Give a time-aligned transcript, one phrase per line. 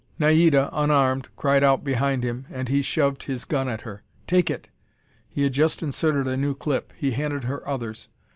[0.17, 4.01] Naida, unarmed, cried out behind him, and he shoved his gun at her.
[4.25, 4.67] "Take it!"
[5.29, 6.91] He had just inserted a new clip.
[6.97, 8.07] He handed her others.